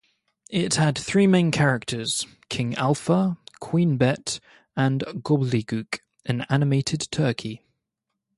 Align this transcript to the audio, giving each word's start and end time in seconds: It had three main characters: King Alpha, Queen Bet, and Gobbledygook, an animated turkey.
It 0.49 0.73
had 0.77 0.97
three 0.97 1.27
main 1.27 1.51
characters: 1.51 2.25
King 2.49 2.73
Alpha, 2.73 3.37
Queen 3.59 3.97
Bet, 3.97 4.39
and 4.75 5.01
Gobbledygook, 5.05 5.99
an 6.25 6.41
animated 6.49 7.07
turkey. 7.11 7.61